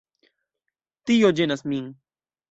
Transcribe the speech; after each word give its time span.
Tio 1.11 1.29
ĝenas 1.39 1.63
min. 1.73 1.85